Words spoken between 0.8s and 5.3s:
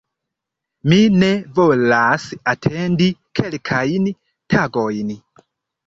Mi ne volas atendi kelkajn tagojn"